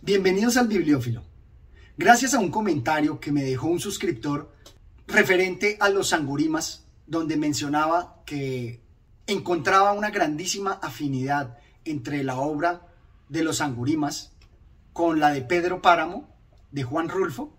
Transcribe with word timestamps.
Bienvenidos 0.00 0.56
al 0.56 0.68
Bibliófilo. 0.68 1.24
Gracias 1.96 2.32
a 2.32 2.38
un 2.38 2.52
comentario 2.52 3.18
que 3.18 3.32
me 3.32 3.42
dejó 3.42 3.66
un 3.66 3.80
suscriptor 3.80 4.54
referente 5.08 5.76
a 5.80 5.88
los 5.88 6.10
sangurimas, 6.10 6.84
donde 7.08 7.36
mencionaba 7.36 8.22
que 8.24 8.80
encontraba 9.26 9.92
una 9.92 10.10
grandísima 10.10 10.78
afinidad 10.82 11.58
entre 11.84 12.22
la 12.22 12.38
obra 12.38 12.86
de 13.28 13.42
los 13.42 13.56
sangurimas 13.56 14.30
con 14.92 15.18
la 15.18 15.32
de 15.32 15.42
Pedro 15.42 15.82
Páramo, 15.82 16.28
de 16.70 16.84
Juan 16.84 17.08
Rulfo, 17.08 17.58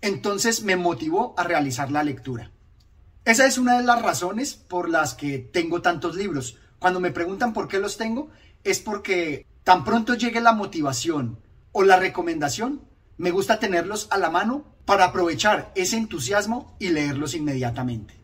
entonces 0.00 0.62
me 0.62 0.76
motivó 0.76 1.34
a 1.36 1.42
realizar 1.42 1.90
la 1.90 2.04
lectura. 2.04 2.52
Esa 3.24 3.44
es 3.44 3.58
una 3.58 3.76
de 3.76 3.84
las 3.84 4.02
razones 4.02 4.54
por 4.54 4.88
las 4.88 5.14
que 5.14 5.40
tengo 5.40 5.82
tantos 5.82 6.14
libros. 6.14 6.58
Cuando 6.78 7.00
me 7.00 7.10
preguntan 7.10 7.52
por 7.52 7.66
qué 7.66 7.80
los 7.80 7.96
tengo, 7.96 8.30
es 8.62 8.78
porque 8.78 9.44
tan 9.64 9.84
pronto 9.84 10.14
llegue 10.14 10.40
la 10.40 10.52
motivación 10.52 11.44
o 11.78 11.82
la 11.82 11.98
recomendación, 11.98 12.80
me 13.18 13.30
gusta 13.30 13.58
tenerlos 13.58 14.08
a 14.10 14.16
la 14.16 14.30
mano 14.30 14.64
para 14.86 15.04
aprovechar 15.04 15.72
ese 15.74 15.98
entusiasmo 15.98 16.74
y 16.78 16.88
leerlos 16.88 17.34
inmediatamente. 17.34 18.14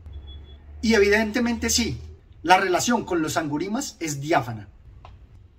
Y 0.81 0.95
evidentemente 0.95 1.69
sí, 1.69 2.01
la 2.43 2.57
relación 2.57 3.05
con 3.05 3.21
los 3.21 3.37
angurimas 3.37 3.99
es 4.01 4.23
diáfana. 4.23 4.71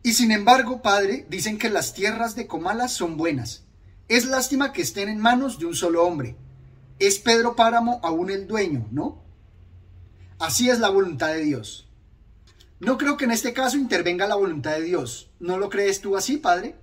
Y 0.01 0.13
sin 0.13 0.31
embargo, 0.31 0.81
padre, 0.81 1.27
dicen 1.29 1.59
que 1.59 1.69
las 1.69 1.93
tierras 1.93 2.35
de 2.35 2.47
Comala 2.47 2.87
son 2.87 3.15
buenas. 3.15 3.63
Es 4.07 4.25
lástima 4.25 4.73
que 4.73 4.81
estén 4.81 5.07
en 5.07 5.19
manos 5.19 5.59
de 5.59 5.67
un 5.67 5.75
solo 5.75 6.03
hombre. 6.03 6.35
Es 6.97 7.19
Pedro 7.19 7.55
Páramo 7.55 7.99
aún 8.01 8.31
el 8.31 8.47
dueño, 8.47 8.87
¿no? 8.89 9.21
Así 10.39 10.67
es 10.67 10.79
la 10.79 10.89
voluntad 10.89 11.27
de 11.27 11.41
Dios. 11.41 11.87
No 12.79 12.97
creo 12.97 13.17
que 13.17 13.25
en 13.25 13.31
este 13.31 13.53
caso 13.53 13.77
intervenga 13.77 14.25
la 14.25 14.33
voluntad 14.33 14.71
de 14.71 14.81
Dios. 14.81 15.29
¿No 15.39 15.59
lo 15.59 15.69
crees 15.69 16.01
tú 16.01 16.17
así, 16.17 16.37
Padre? 16.37 16.81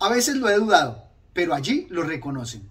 A 0.00 0.08
veces 0.08 0.36
lo 0.36 0.48
he 0.48 0.56
dudado, 0.56 1.04
pero 1.34 1.54
allí 1.54 1.86
lo 1.90 2.02
reconocen. 2.02 2.68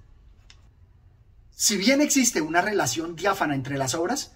Si 1.52 1.78
bien 1.78 2.02
existe 2.02 2.42
una 2.42 2.62
relación 2.62 3.16
diáfana 3.16 3.54
entre 3.54 3.78
las 3.78 3.94
obras, 3.94 4.32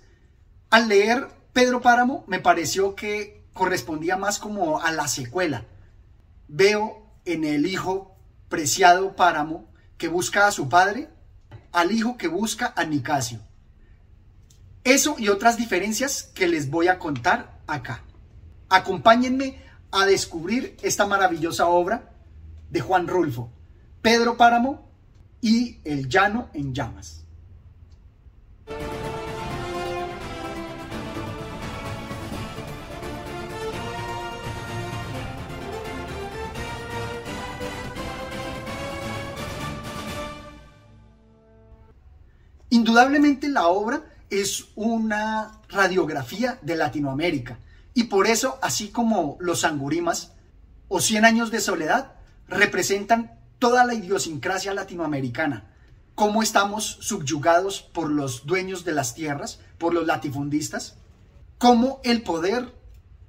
al 0.70 0.90
leer 0.90 1.28
Pedro 1.54 1.82
Páramo 1.82 2.24
me 2.28 2.40
pareció 2.40 2.96
que 2.96 3.44
correspondía 3.54 4.16
más 4.16 4.38
como 4.38 4.80
a 4.80 4.92
la 4.92 5.08
secuela. 5.08 5.66
Veo 6.48 7.12
en 7.26 7.46
el 7.46 7.66
hijo 7.66 8.16
preciado 8.48 9.16
Páramo 9.16 9.72
que 9.98 10.08
busca 10.08 10.46
a 10.46 10.52
su 10.52 10.70
padre, 10.70 11.10
al 11.72 11.92
hijo 11.92 12.16
que 12.16 12.28
busca 12.28 12.74
a 12.76 12.84
Nicasio. 12.84 13.40
Eso 14.84 15.16
y 15.18 15.30
otras 15.30 15.58
diferencias 15.58 16.30
que 16.36 16.48
les 16.48 16.70
voy 16.70 16.90
a 16.90 17.00
contar 17.00 17.60
acá. 17.66 18.04
Acompáñenme 18.70 19.64
a 19.92 20.06
descubrir 20.06 20.78
esta 20.84 21.08
maravillosa 21.08 21.66
obra 21.68 22.13
de 22.74 22.82
Juan 22.82 23.08
Rulfo, 23.08 23.52
Pedro 24.02 24.36
Páramo 24.36 24.90
y 25.42 25.78
El 25.86 26.10
Llano 26.10 26.50
en 26.54 26.74
Llamas. 26.74 27.24
Indudablemente 42.72 43.50
la 43.50 43.68
obra 43.68 44.02
es 44.32 44.66
una 44.74 45.62
radiografía 45.70 46.58
de 46.64 46.76
Latinoamérica 46.76 47.60
y 47.94 48.06
por 48.06 48.26
eso, 48.26 48.58
así 48.64 48.90
como 48.90 49.38
los 49.40 49.64
angurimas 49.64 50.32
o 50.88 51.00
Cien 51.00 51.24
años 51.24 51.52
de 51.52 51.62
soledad, 51.62 52.13
representan 52.54 53.40
toda 53.60 53.86
la 53.86 53.94
idiosincrasia 53.94 54.74
latinoamericana, 54.74 55.72
cómo 56.16 56.44
estamos 56.44 56.98
subyugados 57.02 57.82
por 57.82 58.10
los 58.10 58.46
dueños 58.46 58.86
de 58.86 58.94
las 58.94 59.16
tierras, 59.16 59.60
por 59.78 59.94
los 59.94 60.06
latifundistas, 60.06 60.98
cómo 61.58 62.00
el 62.04 62.24
poder 62.24 62.74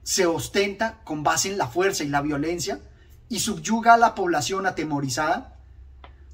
se 0.03 0.27
ostenta 0.27 1.01
con 1.05 1.23
base 1.23 1.51
en 1.51 1.59
la 1.59 1.69
fuerza 1.69 2.05
y 2.05 2.09
la 2.09 2.21
violencia 2.21 2.81
y 3.29 3.39
subyuga 3.39 3.95
a 3.95 3.99
la 3.99 4.15
población 4.15 4.67
atemorizada 4.67 5.55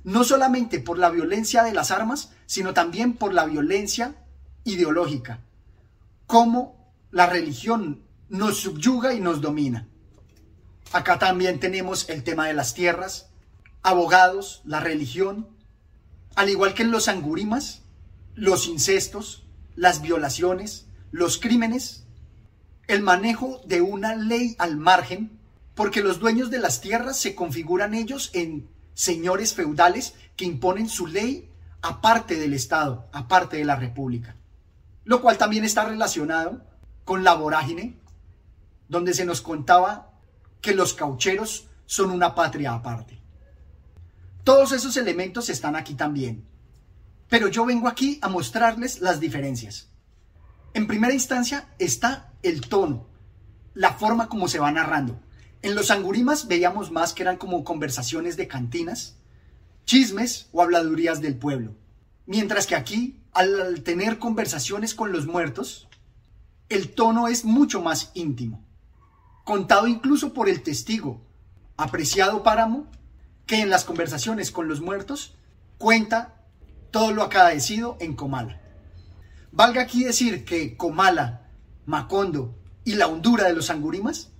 no 0.04 0.24
solamente 0.24 0.80
por 0.80 0.98
la 0.98 1.10
violencia 1.10 1.62
de 1.62 1.72
las 1.72 1.90
armas, 1.90 2.32
sino 2.46 2.72
también 2.72 3.14
por 3.14 3.34
la 3.34 3.44
violencia 3.44 4.14
ideológica, 4.64 5.40
cómo 6.26 6.94
la 7.10 7.26
religión 7.26 8.02
nos 8.28 8.58
subyuga 8.58 9.12
y 9.14 9.20
nos 9.20 9.40
domina. 9.40 9.86
Acá 10.92 11.18
también 11.18 11.60
tenemos 11.60 12.08
el 12.08 12.24
tema 12.24 12.48
de 12.48 12.54
las 12.54 12.74
tierras, 12.74 13.30
abogados, 13.82 14.60
la 14.64 14.80
religión, 14.80 15.48
al 16.34 16.48
igual 16.48 16.74
que 16.74 16.82
en 16.82 16.90
los 16.90 17.06
angurimas, 17.06 17.82
los 18.34 18.66
incestos, 18.66 19.44
las 19.76 20.02
violaciones, 20.02 20.86
los 21.12 21.38
crímenes, 21.38 22.06
el 22.88 23.02
manejo 23.02 23.60
de 23.66 23.82
una 23.82 24.16
ley 24.16 24.56
al 24.58 24.76
margen, 24.76 25.38
porque 25.76 26.02
los 26.02 26.18
dueños 26.18 26.50
de 26.50 26.58
las 26.58 26.80
tierras 26.80 27.16
se 27.16 27.36
configuran 27.36 27.94
ellos 27.94 28.30
en 28.32 28.68
señores 28.94 29.54
feudales 29.54 30.14
que 30.36 30.44
imponen 30.44 30.88
su 30.88 31.06
ley 31.06 31.50
aparte 31.82 32.36
del 32.36 32.52
Estado, 32.52 33.08
aparte 33.12 33.58
de 33.58 33.64
la 33.64 33.76
República. 33.76 34.34
Lo 35.04 35.22
cual 35.22 35.38
también 35.38 35.64
está 35.64 35.84
relacionado 35.84 36.62
con 37.04 37.22
la 37.22 37.34
vorágine, 37.34 37.96
donde 38.88 39.14
se 39.14 39.24
nos 39.24 39.40
contaba 39.40 40.09
que 40.60 40.74
los 40.74 40.94
caucheros 40.94 41.68
son 41.86 42.10
una 42.10 42.34
patria 42.34 42.74
aparte. 42.74 43.20
Todos 44.44 44.72
esos 44.72 44.96
elementos 44.96 45.48
están 45.48 45.76
aquí 45.76 45.94
también. 45.94 46.44
Pero 47.28 47.48
yo 47.48 47.64
vengo 47.64 47.88
aquí 47.88 48.18
a 48.22 48.28
mostrarles 48.28 49.00
las 49.00 49.20
diferencias. 49.20 49.88
En 50.74 50.86
primera 50.86 51.14
instancia 51.14 51.68
está 51.78 52.32
el 52.42 52.60
tono, 52.62 53.06
la 53.74 53.92
forma 53.92 54.28
como 54.28 54.48
se 54.48 54.58
va 54.58 54.70
narrando. 54.72 55.20
En 55.62 55.74
los 55.74 55.90
angurimas 55.90 56.48
veíamos 56.48 56.90
más 56.90 57.12
que 57.12 57.22
eran 57.22 57.36
como 57.36 57.64
conversaciones 57.64 58.36
de 58.36 58.48
cantinas, 58.48 59.16
chismes 59.84 60.48
o 60.52 60.62
habladurías 60.62 61.20
del 61.20 61.36
pueblo. 61.36 61.74
Mientras 62.26 62.66
que 62.66 62.76
aquí, 62.76 63.20
al 63.32 63.82
tener 63.82 64.18
conversaciones 64.18 64.94
con 64.94 65.12
los 65.12 65.26
muertos, 65.26 65.88
el 66.68 66.94
tono 66.94 67.28
es 67.28 67.44
mucho 67.44 67.82
más 67.82 68.10
íntimo, 68.14 68.64
contado 69.50 69.88
incluso 69.88 70.32
por 70.32 70.48
el 70.48 70.62
testigo, 70.62 71.20
apreciado 71.76 72.44
páramo, 72.44 72.86
que 73.46 73.60
en 73.60 73.68
las 73.68 73.82
conversaciones 73.82 74.52
con 74.52 74.68
los 74.68 74.80
muertos 74.80 75.34
cuenta 75.76 76.36
todo 76.92 77.10
lo 77.10 77.24
acaecido 77.24 77.96
en 77.98 78.14
Comala. 78.14 78.60
Valga 79.50 79.82
aquí 79.82 80.04
decir 80.04 80.44
que 80.44 80.76
Comala, 80.76 81.48
Macondo 81.84 82.54
y 82.84 82.94
la 82.94 83.08
hondura 83.08 83.48
de 83.48 83.52
los 83.52 83.70
angurimas 83.70 84.30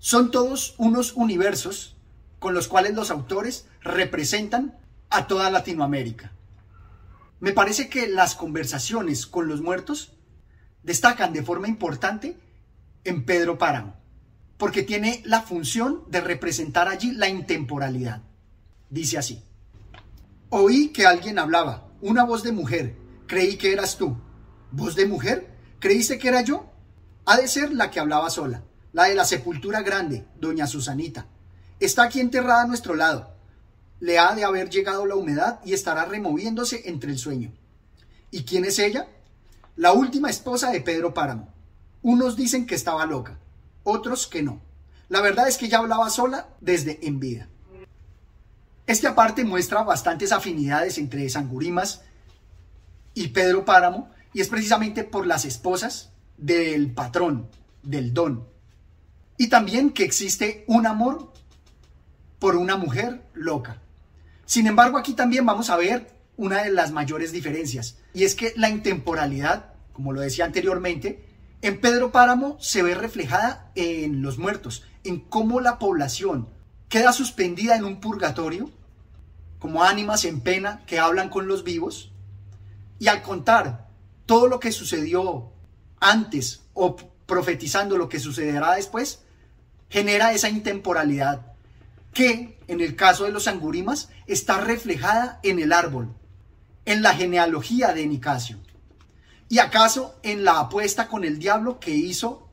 son 0.00 0.32
todos 0.32 0.74
unos 0.78 1.12
universos 1.12 1.96
con 2.40 2.52
los 2.52 2.66
cuales 2.66 2.92
los 2.92 3.12
autores 3.12 3.68
representan 3.82 4.76
a 5.10 5.28
toda 5.28 5.48
Latinoamérica. 5.48 6.32
Me 7.38 7.52
parece 7.52 7.88
que 7.88 8.08
las 8.08 8.34
conversaciones 8.34 9.28
con 9.28 9.46
los 9.46 9.60
muertos 9.60 10.14
destacan 10.82 11.32
de 11.32 11.44
forma 11.44 11.68
importante 11.68 12.36
en 13.04 13.24
Pedro 13.24 13.58
Páramo, 13.58 13.94
porque 14.56 14.82
tiene 14.82 15.22
la 15.24 15.42
función 15.42 16.02
de 16.08 16.20
representar 16.20 16.88
allí 16.88 17.12
la 17.12 17.28
intemporalidad. 17.28 18.22
Dice 18.90 19.18
así, 19.18 19.42
oí 20.50 20.88
que 20.88 21.06
alguien 21.06 21.38
hablaba, 21.38 21.88
una 22.00 22.24
voz 22.24 22.42
de 22.42 22.52
mujer, 22.52 22.96
creí 23.26 23.56
que 23.56 23.72
eras 23.72 23.96
tú. 23.96 24.16
¿Voz 24.70 24.94
de 24.94 25.06
mujer? 25.06 25.54
¿Creíste 25.78 26.18
que 26.18 26.28
era 26.28 26.42
yo? 26.42 26.66
Ha 27.24 27.36
de 27.36 27.48
ser 27.48 27.72
la 27.72 27.90
que 27.90 28.00
hablaba 28.00 28.30
sola 28.30 28.62
la 28.96 29.04
de 29.04 29.14
la 29.14 29.26
sepultura 29.26 29.82
grande, 29.82 30.26
doña 30.40 30.66
Susanita. 30.66 31.26
Está 31.80 32.04
aquí 32.04 32.18
enterrada 32.18 32.62
a 32.62 32.66
nuestro 32.66 32.94
lado. 32.94 33.30
Le 34.00 34.18
ha 34.18 34.34
de 34.34 34.42
haber 34.42 34.70
llegado 34.70 35.04
la 35.04 35.16
humedad 35.16 35.60
y 35.66 35.74
estará 35.74 36.06
removiéndose 36.06 36.88
entre 36.88 37.10
el 37.10 37.18
sueño. 37.18 37.52
¿Y 38.30 38.44
quién 38.44 38.64
es 38.64 38.78
ella? 38.78 39.06
La 39.76 39.92
última 39.92 40.30
esposa 40.30 40.70
de 40.70 40.80
Pedro 40.80 41.12
Páramo. 41.12 41.52
Unos 42.00 42.36
dicen 42.36 42.64
que 42.64 42.74
estaba 42.74 43.04
loca, 43.04 43.38
otros 43.86 44.26
que 44.26 44.42
no. 44.42 44.60
La 45.08 45.20
verdad 45.20 45.48
es 45.48 45.56
que 45.56 45.66
ella 45.66 45.78
hablaba 45.78 46.10
sola 46.10 46.48
desde 46.60 47.06
en 47.06 47.20
vida. 47.20 47.48
Este 48.86 49.06
aparte 49.06 49.44
muestra 49.44 49.82
bastantes 49.82 50.32
afinidades 50.32 50.98
entre 50.98 51.28
Sangurimas 51.28 52.02
y 53.14 53.28
Pedro 53.28 53.64
Páramo 53.64 54.10
y 54.32 54.40
es 54.40 54.48
precisamente 54.48 55.04
por 55.04 55.26
las 55.26 55.44
esposas 55.44 56.10
del 56.36 56.92
patrón, 56.92 57.48
del 57.82 58.12
don, 58.12 58.46
y 59.38 59.48
también 59.48 59.90
que 59.90 60.04
existe 60.04 60.64
un 60.66 60.86
amor 60.86 61.32
por 62.38 62.56
una 62.56 62.76
mujer 62.76 63.24
loca. 63.34 63.80
Sin 64.44 64.66
embargo, 64.66 64.98
aquí 64.98 65.14
también 65.14 65.46
vamos 65.46 65.70
a 65.70 65.76
ver 65.76 66.14
una 66.36 66.62
de 66.62 66.70
las 66.70 66.92
mayores 66.92 67.32
diferencias, 67.32 67.98
y 68.12 68.24
es 68.24 68.34
que 68.34 68.52
la 68.56 68.68
intemporalidad, 68.68 69.72
como 69.92 70.12
lo 70.12 70.20
decía 70.20 70.44
anteriormente, 70.44 71.24
en 71.62 71.80
Pedro 71.80 72.12
Páramo 72.12 72.56
se 72.60 72.82
ve 72.82 72.94
reflejada 72.94 73.70
en 73.74 74.22
los 74.22 74.38
muertos, 74.38 74.84
en 75.04 75.20
cómo 75.20 75.60
la 75.60 75.78
población 75.78 76.48
queda 76.88 77.12
suspendida 77.12 77.76
en 77.76 77.84
un 77.84 78.00
purgatorio, 78.00 78.70
como 79.58 79.82
ánimas 79.82 80.24
en 80.24 80.40
pena 80.40 80.82
que 80.86 80.98
hablan 80.98 81.28
con 81.28 81.48
los 81.48 81.64
vivos, 81.64 82.12
y 82.98 83.08
al 83.08 83.22
contar 83.22 83.88
todo 84.26 84.48
lo 84.48 84.60
que 84.60 84.72
sucedió 84.72 85.50
antes 86.00 86.62
o 86.74 86.96
profetizando 87.26 87.96
lo 87.96 88.08
que 88.08 88.20
sucederá 88.20 88.74
después, 88.74 89.20
genera 89.88 90.32
esa 90.32 90.48
intemporalidad 90.48 91.52
que, 92.12 92.58
en 92.68 92.80
el 92.80 92.96
caso 92.96 93.24
de 93.24 93.32
los 93.32 93.48
angurimas, 93.48 94.10
está 94.26 94.60
reflejada 94.60 95.40
en 95.42 95.58
el 95.58 95.72
árbol, 95.72 96.14
en 96.84 97.02
la 97.02 97.14
genealogía 97.14 97.92
de 97.92 98.06
Nicasio, 98.06 98.58
y 99.48 99.58
acaso 99.58 100.18
en 100.22 100.44
la 100.44 100.60
apuesta 100.60 101.08
con 101.08 101.24
el 101.24 101.38
diablo 101.38 101.78
que 101.78 101.92
hizo 101.92 102.50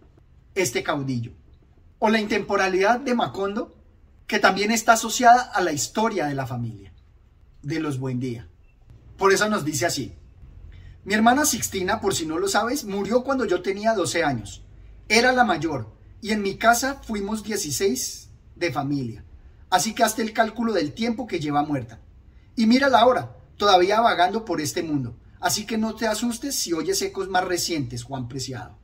este 0.56 0.84
caudillo, 0.84 1.32
o 2.00 2.10
la 2.10 2.20
intemporalidad 2.20 3.00
de 3.00 3.16
Macondo, 3.16 3.76
que 4.28 4.40
también 4.40 4.72
está 4.72 4.94
asociada 4.94 5.42
a 5.42 5.62
la 5.62 5.72
historia 5.72 6.26
de 6.28 6.36
la 6.36 6.46
familia, 6.46 6.94
de 7.62 7.80
los 7.80 8.00
Buendía. 8.00 8.48
Por 9.18 9.34
eso 9.34 9.50
nos 9.50 9.66
dice 9.66 9.86
así. 9.86 10.16
Mi 11.06 11.14
hermana 11.14 11.46
Sixtina, 11.46 12.00
por 12.00 12.16
si 12.16 12.26
no 12.26 12.38
lo 12.38 12.48
sabes, 12.48 12.86
murió 12.86 13.24
cuando 13.24 13.46
yo 13.46 13.62
tenía 13.62 13.94
12 13.94 14.24
años. 14.24 14.64
Era 15.10 15.34
la 15.34 15.44
mayor, 15.44 15.94
y 16.22 16.32
en 16.32 16.42
mi 16.42 16.58
casa 16.58 17.02
fuimos 17.04 17.44
16 17.44 18.30
de 18.56 18.72
familia. 18.72 19.26
Así 19.70 19.94
que 19.94 20.04
hazte 20.04 20.22
el 20.22 20.34
cálculo 20.34 20.72
del 20.72 20.94
tiempo 20.94 21.28
que 21.28 21.40
lleva 21.40 21.64
muerta. 21.64 22.00
Y 22.56 22.68
mira 22.68 22.88
la 22.90 23.06
hora, 23.06 23.36
todavía 23.58 24.00
vagando 24.00 24.46
por 24.46 24.62
este 24.62 24.84
mundo. 24.84 25.16
Así 25.44 25.66
que 25.66 25.78
no 25.78 25.94
te 25.94 26.08
asustes 26.08 26.56
si 26.56 26.72
oyes 26.72 27.02
ecos 27.02 27.28
más 27.28 27.44
recientes, 27.44 28.04
Juan 28.04 28.30
Preciado. 28.30 28.80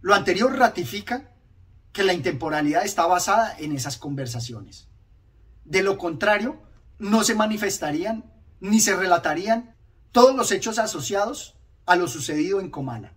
Lo 0.00 0.14
anterior 0.14 0.58
ratifica 0.58 1.30
que 1.92 2.04
la 2.04 2.14
intemporalidad 2.14 2.86
está 2.86 3.04
basada 3.04 3.54
en 3.58 3.76
esas 3.76 3.98
conversaciones. 3.98 4.88
De 5.66 5.82
lo 5.82 5.98
contrario, 5.98 6.62
no 6.98 7.22
se 7.22 7.34
manifestarían 7.34 8.32
ni 8.60 8.80
se 8.80 8.96
relatarían 8.96 9.76
todos 10.10 10.34
los 10.34 10.52
hechos 10.52 10.78
asociados 10.78 11.58
a 11.84 11.96
lo 11.96 12.08
sucedido 12.08 12.58
en 12.58 12.70
Comala. 12.70 13.12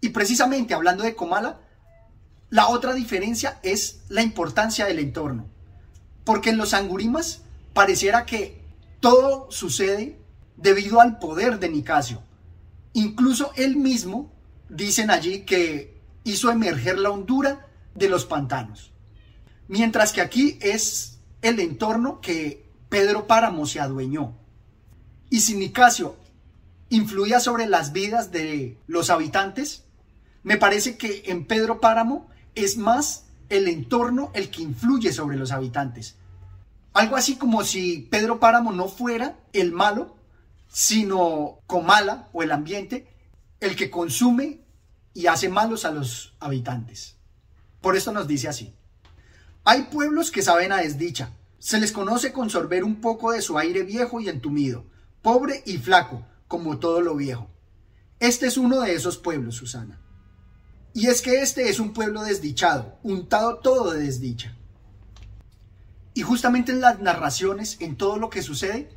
Y 0.00 0.08
precisamente 0.08 0.74
hablando 0.74 1.04
de 1.04 1.14
Comala, 1.14 1.60
la 2.50 2.66
otra 2.66 2.94
diferencia 2.94 3.60
es 3.62 4.00
la 4.08 4.22
importancia 4.22 4.86
del 4.86 4.98
entorno. 4.98 5.46
Porque 6.24 6.50
en 6.50 6.58
los 6.58 6.74
angurimas 6.74 7.42
pareciera 7.74 8.26
que 8.26 8.60
todo 8.98 9.48
sucede 9.52 10.17
debido 10.58 11.00
al 11.00 11.18
poder 11.18 11.58
de 11.58 11.70
Nicasio. 11.70 12.22
Incluso 12.92 13.52
él 13.56 13.76
mismo, 13.76 14.32
dicen 14.68 15.10
allí, 15.10 15.42
que 15.42 15.98
hizo 16.24 16.50
emerger 16.50 16.98
la 16.98 17.10
hondura 17.10 17.66
de 17.94 18.08
los 18.08 18.26
pantanos. 18.26 18.92
Mientras 19.68 20.12
que 20.12 20.20
aquí 20.20 20.58
es 20.60 21.18
el 21.42 21.60
entorno 21.60 22.20
que 22.20 22.66
Pedro 22.88 23.26
Páramo 23.26 23.66
se 23.66 23.80
adueñó. 23.80 24.36
Y 25.30 25.40
si 25.40 25.54
Nicasio 25.54 26.16
influía 26.88 27.38
sobre 27.38 27.66
las 27.66 27.92
vidas 27.92 28.32
de 28.32 28.78
los 28.86 29.10
habitantes, 29.10 29.84
me 30.42 30.56
parece 30.56 30.96
que 30.96 31.24
en 31.26 31.46
Pedro 31.46 31.80
Páramo 31.80 32.28
es 32.54 32.76
más 32.76 33.26
el 33.48 33.68
entorno 33.68 34.30
el 34.34 34.50
que 34.50 34.62
influye 34.62 35.12
sobre 35.12 35.36
los 35.36 35.52
habitantes. 35.52 36.16
Algo 36.94 37.16
así 37.16 37.36
como 37.36 37.62
si 37.64 38.08
Pedro 38.10 38.40
Páramo 38.40 38.72
no 38.72 38.88
fuera 38.88 39.36
el 39.52 39.72
malo, 39.72 40.16
sino 40.68 41.60
Comala 41.66 42.28
o 42.32 42.42
el 42.42 42.52
ambiente 42.52 43.08
el 43.60 43.74
que 43.76 43.90
consume 43.90 44.60
y 45.14 45.26
hace 45.26 45.48
malos 45.48 45.84
a 45.84 45.90
los 45.90 46.34
habitantes. 46.38 47.16
Por 47.80 47.96
esto 47.96 48.12
nos 48.12 48.28
dice 48.28 48.48
así. 48.48 48.74
Hay 49.64 49.84
pueblos 49.84 50.30
que 50.30 50.42
saben 50.42 50.72
a 50.72 50.78
desdicha. 50.78 51.32
Se 51.58 51.80
les 51.80 51.92
conoce 51.92 52.32
con 52.32 52.50
sorber 52.50 52.84
un 52.84 53.00
poco 53.00 53.32
de 53.32 53.42
su 53.42 53.58
aire 53.58 53.82
viejo 53.82 54.20
y 54.20 54.28
entumido, 54.28 54.86
pobre 55.22 55.62
y 55.66 55.78
flaco, 55.78 56.24
como 56.46 56.78
todo 56.78 57.00
lo 57.00 57.16
viejo. 57.16 57.50
Este 58.20 58.46
es 58.46 58.56
uno 58.56 58.80
de 58.80 58.94
esos 58.94 59.18
pueblos, 59.18 59.56
Susana. 59.56 60.00
Y 60.94 61.08
es 61.08 61.20
que 61.20 61.42
este 61.42 61.68
es 61.68 61.80
un 61.80 61.92
pueblo 61.92 62.22
desdichado, 62.22 62.98
untado 63.02 63.58
todo 63.58 63.92
de 63.92 64.04
desdicha. 64.04 64.56
Y 66.14 66.22
justamente 66.22 66.72
en 66.72 66.80
las 66.80 67.00
narraciones, 67.00 67.76
en 67.80 67.96
todo 67.96 68.18
lo 68.18 68.30
que 68.30 68.42
sucede, 68.42 68.88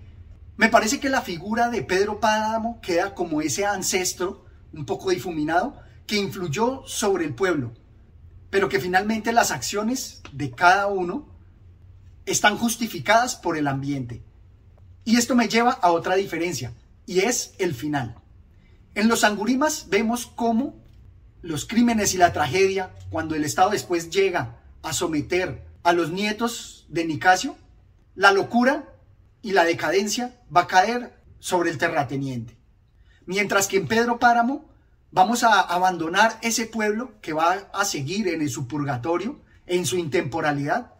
me 0.57 0.69
parece 0.69 0.99
que 0.99 1.09
la 1.09 1.21
figura 1.21 1.69
de 1.69 1.81
Pedro 1.81 2.19
Páramo 2.19 2.79
queda 2.81 3.15
como 3.15 3.41
ese 3.41 3.65
ancestro, 3.65 4.45
un 4.73 4.85
poco 4.85 5.09
difuminado, 5.09 5.81
que 6.05 6.17
influyó 6.17 6.83
sobre 6.85 7.25
el 7.25 7.33
pueblo, 7.33 7.73
pero 8.49 8.69
que 8.69 8.79
finalmente 8.79 9.31
las 9.31 9.51
acciones 9.51 10.21
de 10.31 10.51
cada 10.51 10.87
uno 10.87 11.29
están 12.25 12.57
justificadas 12.57 13.35
por 13.35 13.57
el 13.57 13.67
ambiente. 13.67 14.21
Y 15.03 15.17
esto 15.17 15.35
me 15.35 15.47
lleva 15.47 15.71
a 15.71 15.91
otra 15.91 16.15
diferencia, 16.15 16.73
y 17.05 17.19
es 17.19 17.53
el 17.57 17.73
final. 17.73 18.15
En 18.93 19.07
los 19.07 19.23
angurimas 19.23 19.87
vemos 19.89 20.27
cómo 20.27 20.75
los 21.41 21.65
crímenes 21.65 22.13
y 22.13 22.17
la 22.17 22.33
tragedia, 22.33 22.91
cuando 23.09 23.35
el 23.35 23.43
Estado 23.45 23.71
después 23.71 24.09
llega 24.09 24.59
a 24.83 24.93
someter 24.93 25.65
a 25.83 25.93
los 25.93 26.11
nietos 26.11 26.85
de 26.89 27.05
Nicasio, 27.05 27.55
la 28.15 28.31
locura 28.31 28.90
y 29.41 29.51
la 29.51 29.63
decadencia 29.63 30.39
va 30.55 30.61
a 30.61 30.67
caer 30.67 31.21
sobre 31.39 31.69
el 31.71 31.77
terrateniente. 31.77 32.57
Mientras 33.25 33.67
que 33.67 33.77
en 33.77 33.87
Pedro 33.87 34.19
Páramo 34.19 34.69
vamos 35.11 35.43
a 35.43 35.59
abandonar 35.59 36.37
ese 36.41 36.65
pueblo 36.65 37.19
que 37.21 37.33
va 37.33 37.69
a 37.73 37.85
seguir 37.85 38.27
en 38.27 38.47
su 38.49 38.67
purgatorio, 38.67 39.41
en 39.65 39.85
su 39.85 39.97
intemporalidad, 39.97 40.93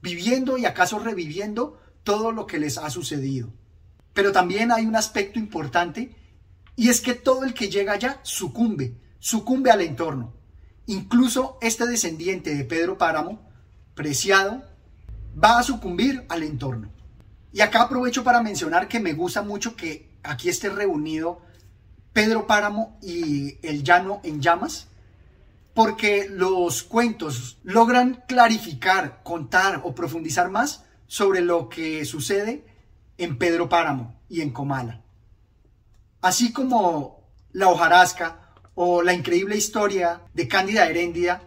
viviendo 0.00 0.58
y 0.58 0.64
acaso 0.64 0.98
reviviendo 0.98 1.80
todo 2.02 2.32
lo 2.32 2.46
que 2.46 2.58
les 2.58 2.78
ha 2.78 2.90
sucedido. 2.90 3.52
Pero 4.14 4.32
también 4.32 4.72
hay 4.72 4.86
un 4.86 4.96
aspecto 4.96 5.38
importante 5.38 6.16
y 6.76 6.88
es 6.88 7.00
que 7.00 7.14
todo 7.14 7.44
el 7.44 7.54
que 7.54 7.68
llega 7.68 7.92
allá 7.92 8.20
sucumbe, 8.22 8.96
sucumbe 9.18 9.70
al 9.70 9.80
entorno. 9.80 10.32
Incluso 10.86 11.58
este 11.60 11.86
descendiente 11.86 12.54
de 12.54 12.64
Pedro 12.64 12.96
Páramo, 12.96 13.50
preciado, 13.94 14.64
va 15.42 15.58
a 15.58 15.62
sucumbir 15.62 16.24
al 16.28 16.42
entorno. 16.42 16.90
Y 17.52 17.60
acá 17.60 17.82
aprovecho 17.82 18.24
para 18.24 18.42
mencionar 18.42 18.88
que 18.88 19.00
me 19.00 19.14
gusta 19.14 19.42
mucho 19.42 19.74
que 19.76 20.10
aquí 20.22 20.48
esté 20.48 20.68
reunido 20.68 21.40
Pedro 22.12 22.46
Páramo 22.46 22.98
y 23.00 23.58
El 23.66 23.82
Llano 23.84 24.20
en 24.22 24.40
Llamas, 24.40 24.88
porque 25.74 26.28
los 26.28 26.82
cuentos 26.82 27.58
logran 27.62 28.24
clarificar, 28.26 29.22
contar 29.22 29.82
o 29.84 29.94
profundizar 29.94 30.50
más 30.50 30.84
sobre 31.06 31.40
lo 31.40 31.68
que 31.68 32.04
sucede 32.04 32.64
en 33.16 33.38
Pedro 33.38 33.68
Páramo 33.68 34.20
y 34.28 34.40
en 34.40 34.50
Comala. 34.50 35.02
Así 36.20 36.52
como 36.52 37.22
la 37.52 37.68
hojarasca 37.68 38.54
o 38.74 39.02
la 39.02 39.14
increíble 39.14 39.56
historia 39.56 40.22
de 40.34 40.48
Cándida 40.48 40.88
Heréndida 40.88 41.42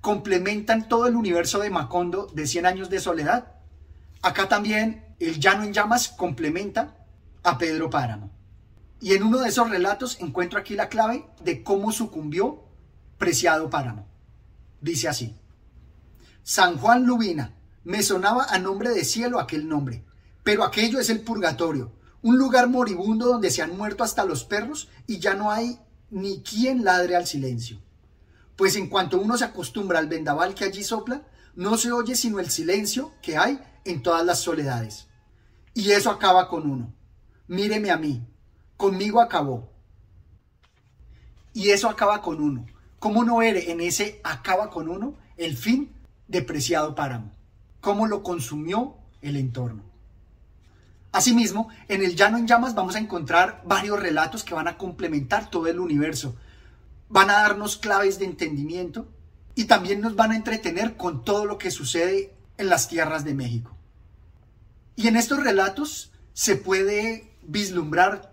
complementan 0.00 0.88
todo 0.88 1.06
el 1.06 1.16
universo 1.16 1.58
de 1.58 1.70
Macondo 1.70 2.26
de 2.32 2.46
100 2.46 2.66
años 2.66 2.90
de 2.90 3.00
soledad. 3.00 3.59
Acá 4.22 4.48
también 4.48 5.14
el 5.18 5.40
Llano 5.40 5.64
en 5.64 5.72
Llamas 5.72 6.08
complementa 6.08 6.96
a 7.42 7.56
Pedro 7.56 7.88
Páramo. 7.88 8.30
Y 9.00 9.14
en 9.14 9.22
uno 9.22 9.38
de 9.38 9.48
esos 9.48 9.70
relatos 9.70 10.18
encuentro 10.20 10.58
aquí 10.58 10.74
la 10.74 10.90
clave 10.90 11.26
de 11.42 11.62
cómo 11.62 11.90
sucumbió 11.90 12.64
Preciado 13.16 13.70
Páramo. 13.70 14.06
Dice 14.82 15.08
así, 15.08 15.36
San 16.42 16.76
Juan 16.76 17.04
Lubina, 17.04 17.54
me 17.84 18.02
sonaba 18.02 18.44
a 18.50 18.58
nombre 18.58 18.90
de 18.90 19.04
cielo 19.04 19.40
aquel 19.40 19.68
nombre, 19.68 20.04
pero 20.42 20.64
aquello 20.64 21.00
es 21.00 21.08
el 21.08 21.20
purgatorio, 21.20 21.92
un 22.22 22.38
lugar 22.38 22.68
moribundo 22.68 23.26
donde 23.26 23.50
se 23.50 23.62
han 23.62 23.76
muerto 23.76 24.04
hasta 24.04 24.24
los 24.24 24.44
perros 24.44 24.88
y 25.06 25.18
ya 25.18 25.34
no 25.34 25.50
hay 25.50 25.78
ni 26.10 26.42
quien 26.42 26.84
ladre 26.84 27.16
al 27.16 27.26
silencio. 27.26 27.78
Pues 28.56 28.76
en 28.76 28.88
cuanto 28.88 29.18
uno 29.18 29.38
se 29.38 29.44
acostumbra 29.44 29.98
al 29.98 30.08
vendaval 30.08 30.54
que 30.54 30.64
allí 30.64 30.84
sopla, 30.84 31.22
no 31.54 31.76
se 31.76 31.92
oye 31.92 32.14
sino 32.14 32.40
el 32.40 32.50
silencio 32.50 33.12
que 33.22 33.36
hay 33.36 33.60
en 33.84 34.02
todas 34.02 34.24
las 34.24 34.40
soledades. 34.40 35.08
Y 35.74 35.92
eso 35.92 36.10
acaba 36.10 36.48
con 36.48 36.70
uno. 36.70 36.92
Míreme 37.48 37.90
a 37.90 37.96
mí, 37.96 38.22
conmigo 38.76 39.20
acabó. 39.20 39.70
Y 41.52 41.70
eso 41.70 41.88
acaba 41.88 42.22
con 42.22 42.40
uno. 42.40 42.66
¿Cómo 42.98 43.24
no 43.24 43.42
eres 43.42 43.68
en 43.68 43.80
ese 43.80 44.20
acaba 44.24 44.70
con 44.70 44.88
uno 44.88 45.14
el 45.36 45.56
fin 45.56 45.92
de 46.28 46.42
preciado 46.42 46.94
páramo? 46.94 47.32
¿Cómo 47.80 48.06
lo 48.06 48.22
consumió 48.22 48.96
el 49.22 49.36
entorno? 49.36 49.82
Asimismo, 51.12 51.70
en 51.88 52.02
el 52.02 52.14
Llano 52.14 52.38
en 52.38 52.46
Llamas 52.46 52.74
vamos 52.74 52.94
a 52.94 53.00
encontrar 53.00 53.62
varios 53.66 53.98
relatos 53.98 54.44
que 54.44 54.54
van 54.54 54.68
a 54.68 54.78
complementar 54.78 55.50
todo 55.50 55.66
el 55.66 55.80
universo. 55.80 56.36
Van 57.08 57.30
a 57.30 57.34
darnos 57.34 57.76
claves 57.76 58.18
de 58.18 58.26
entendimiento 58.26 59.08
y 59.60 59.66
también 59.66 60.00
nos 60.00 60.16
van 60.16 60.32
a 60.32 60.36
entretener 60.36 60.96
con 60.96 61.22
todo 61.22 61.44
lo 61.44 61.58
que 61.58 61.70
sucede 61.70 62.32
en 62.56 62.70
las 62.70 62.88
tierras 62.88 63.26
de 63.26 63.34
México. 63.34 63.76
Y 64.96 65.06
en 65.06 65.16
estos 65.16 65.44
relatos 65.44 66.12
se 66.32 66.56
puede 66.56 67.36
vislumbrar 67.42 68.32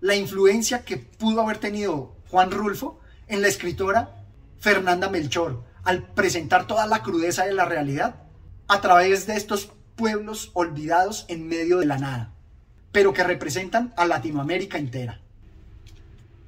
la 0.00 0.16
influencia 0.16 0.84
que 0.84 0.96
pudo 0.96 1.42
haber 1.42 1.58
tenido 1.58 2.16
Juan 2.32 2.50
Rulfo 2.50 2.98
en 3.28 3.42
la 3.42 3.46
escritora 3.46 4.24
Fernanda 4.58 5.08
Melchor 5.08 5.62
al 5.84 6.02
presentar 6.02 6.66
toda 6.66 6.88
la 6.88 7.04
crudeza 7.04 7.44
de 7.44 7.52
la 7.52 7.66
realidad 7.66 8.16
a 8.66 8.80
través 8.80 9.28
de 9.28 9.36
estos 9.36 9.70
pueblos 9.94 10.50
olvidados 10.54 11.26
en 11.28 11.46
medio 11.46 11.78
de 11.78 11.86
la 11.86 11.98
nada, 11.98 12.34
pero 12.90 13.12
que 13.12 13.22
representan 13.22 13.94
a 13.96 14.04
Latinoamérica 14.04 14.78
entera. 14.78 15.20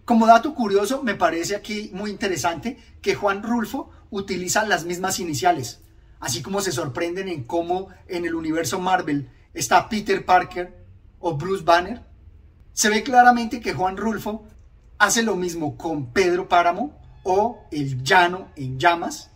Como 0.06 0.28
dato 0.28 0.54
curioso, 0.54 1.02
me 1.02 1.16
parece 1.16 1.56
aquí 1.56 1.90
muy 1.92 2.12
interesante 2.12 2.78
que 3.02 3.16
Juan 3.16 3.42
Rulfo 3.42 3.90
utiliza 4.10 4.64
las 4.64 4.84
mismas 4.84 5.18
iniciales, 5.18 5.80
así 6.20 6.42
como 6.42 6.60
se 6.60 6.70
sorprenden 6.70 7.28
en 7.28 7.42
cómo 7.42 7.88
en 8.06 8.24
el 8.24 8.36
universo 8.36 8.78
Marvel 8.78 9.28
está 9.52 9.88
Peter 9.88 10.24
Parker 10.24 10.86
o 11.18 11.36
Bruce 11.36 11.64
Banner. 11.64 12.04
Se 12.72 12.88
ve 12.88 13.02
claramente 13.02 13.58
que 13.58 13.74
Juan 13.74 13.96
Rulfo 13.96 14.44
hace 14.96 15.24
lo 15.24 15.34
mismo 15.34 15.76
con 15.76 16.12
Pedro 16.12 16.48
Páramo 16.48 16.96
o 17.24 17.66
El 17.72 18.04
Llano 18.04 18.52
en 18.54 18.78
Llamas, 18.78 19.32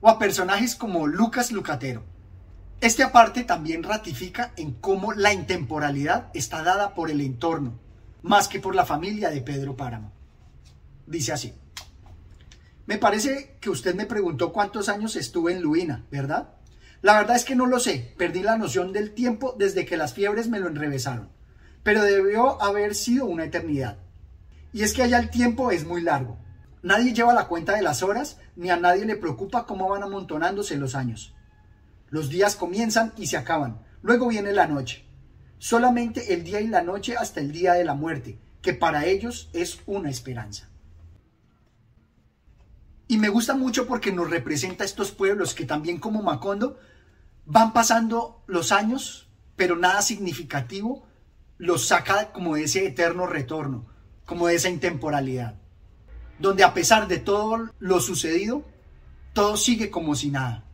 o 0.00 0.08
a 0.08 0.18
personajes 0.18 0.74
como 0.74 1.06
Lucas 1.06 1.52
Lucatero. 1.52 2.02
Este 2.80 3.04
aparte 3.04 3.44
también 3.44 3.84
ratifica 3.84 4.52
en 4.56 4.72
cómo 4.72 5.12
la 5.12 5.32
intemporalidad 5.32 6.30
está 6.34 6.64
dada 6.64 6.94
por 6.94 7.12
el 7.12 7.20
entorno, 7.20 7.78
más 8.22 8.48
que 8.48 8.60
por 8.60 8.74
la 8.74 8.86
familia 8.86 9.30
de 9.30 9.42
Pedro 9.42 9.76
Páramo. 9.76 10.12
Dice 11.06 11.32
así. 11.32 11.54
Me 12.86 12.98
parece 12.98 13.56
que 13.60 13.70
usted 13.70 13.94
me 13.94 14.06
preguntó 14.06 14.52
cuántos 14.52 14.88
años 14.88 15.16
estuve 15.16 15.52
en 15.52 15.62
Luina, 15.62 16.04
¿verdad? 16.10 16.54
La 17.00 17.14
verdad 17.14 17.36
es 17.36 17.44
que 17.44 17.56
no 17.56 17.66
lo 17.66 17.80
sé, 17.80 18.14
perdí 18.16 18.42
la 18.42 18.56
noción 18.56 18.92
del 18.92 19.12
tiempo 19.12 19.54
desde 19.58 19.84
que 19.84 19.96
las 19.96 20.14
fiebres 20.14 20.48
me 20.48 20.60
lo 20.60 20.68
enrevesaron, 20.68 21.28
pero 21.82 22.02
debió 22.02 22.62
haber 22.62 22.94
sido 22.94 23.26
una 23.26 23.44
eternidad. 23.44 23.98
Y 24.72 24.82
es 24.82 24.92
que 24.92 25.02
allá 25.02 25.18
el 25.18 25.30
tiempo 25.30 25.70
es 25.70 25.84
muy 25.84 26.00
largo. 26.00 26.38
Nadie 26.82 27.12
lleva 27.12 27.34
la 27.34 27.48
cuenta 27.48 27.74
de 27.74 27.82
las 27.82 28.02
horas, 28.02 28.38
ni 28.56 28.70
a 28.70 28.76
nadie 28.76 29.04
le 29.04 29.16
preocupa 29.16 29.66
cómo 29.66 29.88
van 29.88 30.02
amontonándose 30.02 30.76
los 30.76 30.94
años. 30.94 31.34
Los 32.08 32.28
días 32.28 32.56
comienzan 32.56 33.12
y 33.16 33.26
se 33.26 33.36
acaban, 33.36 33.82
luego 34.02 34.28
viene 34.28 34.52
la 34.52 34.66
noche. 34.66 35.04
Solamente 35.62 36.34
el 36.34 36.42
día 36.42 36.60
y 36.60 36.66
la 36.66 36.82
noche 36.82 37.16
hasta 37.16 37.38
el 37.38 37.52
día 37.52 37.74
de 37.74 37.84
la 37.84 37.94
muerte, 37.94 38.36
que 38.62 38.74
para 38.74 39.06
ellos 39.06 39.48
es 39.52 39.78
una 39.86 40.10
esperanza. 40.10 40.68
Y 43.06 43.16
me 43.18 43.28
gusta 43.28 43.54
mucho 43.54 43.86
porque 43.86 44.10
nos 44.10 44.28
representa 44.28 44.82
estos 44.82 45.12
pueblos 45.12 45.54
que 45.54 45.64
también 45.64 46.00
como 46.00 46.20
Macondo 46.20 46.80
van 47.46 47.72
pasando 47.72 48.42
los 48.48 48.72
años, 48.72 49.28
pero 49.54 49.76
nada 49.76 50.02
significativo 50.02 51.06
los 51.58 51.86
saca 51.86 52.32
como 52.32 52.56
de 52.56 52.64
ese 52.64 52.84
eterno 52.84 53.28
retorno, 53.28 53.86
como 54.26 54.48
de 54.48 54.56
esa 54.56 54.68
intemporalidad 54.68 55.62
donde 56.40 56.64
a 56.64 56.74
pesar 56.74 57.06
de 57.06 57.18
todo 57.18 57.70
lo 57.78 58.00
sucedido, 58.00 58.64
todo 59.32 59.56
sigue 59.56 59.90
como 59.90 60.16
si 60.16 60.28
nada. 60.30 60.64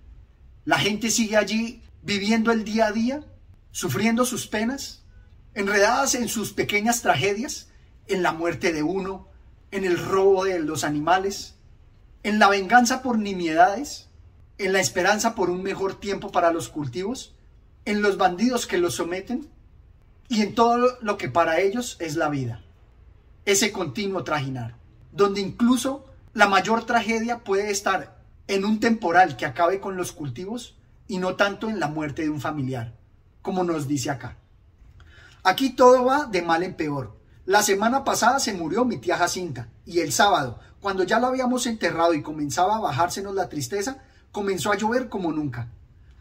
La 0.64 0.78
gente 0.78 1.11
sigue 1.11 1.37
allí 1.37 1.83
viviendo 2.02 2.52
el 2.52 2.64
día 2.64 2.87
a 2.87 2.92
día, 2.92 3.21
sufriendo 3.70 4.25
sus 4.25 4.46
penas, 4.46 5.04
enredadas 5.54 6.14
en 6.14 6.28
sus 6.28 6.52
pequeñas 6.52 7.02
tragedias, 7.02 7.68
en 8.06 8.22
la 8.22 8.32
muerte 8.32 8.72
de 8.72 8.82
uno, 8.82 9.28
en 9.70 9.84
el 9.84 9.98
robo 9.98 10.44
de 10.44 10.58
los 10.60 10.84
animales, 10.84 11.54
en 12.22 12.38
la 12.38 12.48
venganza 12.48 13.02
por 13.02 13.18
nimiedades, 13.18 14.08
en 14.58 14.72
la 14.72 14.80
esperanza 14.80 15.34
por 15.34 15.50
un 15.50 15.62
mejor 15.62 16.00
tiempo 16.00 16.32
para 16.32 16.52
los 16.52 16.68
cultivos, 16.68 17.34
en 17.84 18.02
los 18.02 18.16
bandidos 18.16 18.66
que 18.66 18.78
los 18.78 18.96
someten 18.96 19.48
y 20.28 20.42
en 20.42 20.54
todo 20.54 20.98
lo 21.00 21.16
que 21.16 21.28
para 21.28 21.60
ellos 21.60 21.96
es 22.00 22.16
la 22.16 22.28
vida. 22.28 22.62
Ese 23.44 23.72
continuo 23.72 24.25
trajinar 24.25 24.78
donde 25.12 25.40
incluso 25.40 26.06
la 26.34 26.48
mayor 26.48 26.84
tragedia 26.84 27.38
puede 27.38 27.70
estar 27.70 28.18
en 28.46 28.64
un 28.64 28.80
temporal 28.80 29.37
que 29.37 29.46
acabe 29.46 29.80
con 29.80 29.96
los 29.96 30.12
cultivos 30.12 30.76
y 31.06 31.18
no 31.18 31.37
tanto 31.37 31.68
en 31.68 31.80
la 31.80 31.88
muerte 31.88 32.22
de 32.22 32.30
un 32.30 32.40
familiar, 32.40 32.94
como 33.49 33.64
nos 33.64 33.88
dice 33.88 34.11
acá. 34.11 34.37
Aquí 35.43 35.71
todo 35.71 36.05
va 36.05 36.26
de 36.26 36.43
mal 36.43 36.62
en 36.62 36.75
peor. 36.75 37.17
La 37.47 37.62
semana 37.62 38.05
pasada 38.05 38.40
se 38.40 38.52
murió 38.52 38.85
mi 38.85 38.99
tía 38.99 39.17
Jacinta 39.17 39.71
y 39.87 40.00
el 40.00 40.12
sábado, 40.12 40.61
cuando 40.83 41.02
ya 41.02 41.19
la 41.19 41.28
habíamos 41.28 41.67
enterrado 41.67 42.12
y 42.12 42.21
comenzaba 42.21 42.76
a 42.76 42.81
bajársenos 42.81 43.35
la 43.35 43.49
tristeza, 43.49 44.02
comenzó 44.33 44.71
a 44.71 44.76
llover 44.76 45.09
como 45.09 45.33
nunca. 45.33 45.71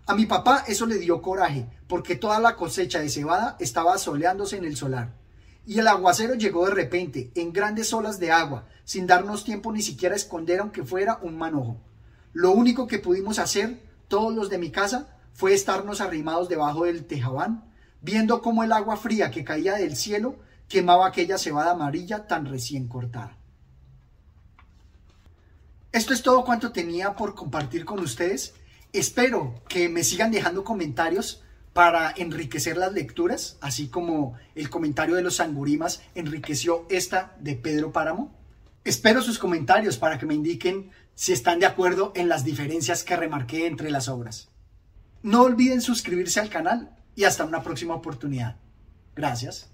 A 0.06 0.16
mi 0.16 0.26
papá 0.26 0.64
eso 0.70 0.86
le 0.86 1.00
dio 1.00 1.22
coraje, 1.22 1.68
porque 1.90 2.16
toda 2.16 2.40
la 2.40 2.56
cosecha 2.56 3.00
de 3.00 3.10
cebada 3.10 3.58
estaba 3.60 3.98
soleándose 3.98 4.56
en 4.56 4.64
el 4.64 4.78
solar. 4.78 5.12
Y 5.66 5.80
el 5.80 5.88
aguacero 5.90 6.34
llegó 6.36 6.66
de 6.68 6.76
repente, 6.76 7.30
en 7.36 7.52
grandes 7.52 7.92
olas 7.92 8.22
de 8.22 8.32
agua, 8.32 8.70
sin 8.86 9.06
darnos 9.06 9.44
tiempo 9.44 9.74
ni 9.74 9.82
siquiera 9.82 10.14
a 10.14 10.16
esconder 10.16 10.62
aunque 10.62 10.86
fuera 10.86 11.20
un 11.22 11.38
manojo. 11.38 11.76
Lo 12.32 12.52
único 12.52 12.88
que 12.88 13.00
pudimos 13.00 13.38
hacer, 13.38 13.82
todos 14.08 14.34
los 14.34 14.50
de 14.50 14.60
mi 14.60 14.72
casa, 14.72 15.17
fue 15.38 15.54
estarnos 15.54 16.02
arrimados 16.02 16.50
debajo 16.50 16.86
del 16.86 17.06
tejabán, 17.06 17.64
viendo 18.02 18.42
cómo 18.42 18.64
el 18.64 18.72
agua 18.72 18.98
fría 18.98 19.30
que 19.30 19.44
caía 19.44 19.76
del 19.76 19.96
cielo 19.96 20.40
quemaba 20.68 21.06
aquella 21.06 21.38
cebada 21.38 21.74
amarilla 21.74 22.26
tan 22.26 22.48
recién 22.48 22.88
cortada. 22.88 23.38
Esto 25.92 26.16
es 26.16 26.24
todo 26.24 26.44
cuanto 26.44 26.72
tenía 26.72 27.16
por 27.16 27.36
compartir 27.36 27.86
con 27.86 28.00
ustedes. 28.00 28.56
Espero 28.94 29.62
que 29.70 29.90
me 29.90 30.04
sigan 30.04 30.32
dejando 30.32 30.64
comentarios 30.64 31.44
para 31.72 32.16
enriquecer 32.18 32.76
las 32.76 32.94
lecturas, 32.94 33.58
así 33.62 33.90
como 33.90 34.34
el 34.56 34.72
comentario 34.72 35.14
de 35.14 35.22
los 35.22 35.36
sangurimas 35.36 36.02
enriqueció 36.16 36.88
esta 36.90 37.36
de 37.40 37.56
Pedro 37.56 37.92
Páramo. 37.92 38.36
Espero 38.84 39.22
sus 39.22 39.38
comentarios 39.38 39.98
para 39.98 40.18
que 40.18 40.26
me 40.26 40.34
indiquen 40.34 40.90
si 41.14 41.32
están 41.32 41.60
de 41.60 41.68
acuerdo 41.68 42.12
en 42.16 42.28
las 42.28 42.44
diferencias 42.44 43.04
que 43.04 43.16
remarqué 43.16 43.68
entre 43.68 43.92
las 43.92 44.08
obras. 44.08 44.50
No 45.24 45.42
olviden 45.42 45.82
suscribirse 45.82 46.40
al 46.40 46.50
canal 46.50 46.96
y 47.16 47.24
hasta 47.24 47.46
una 47.46 47.64
próxima 47.64 47.96
oportunidad. 47.96 48.58
Gracias. 49.16 49.72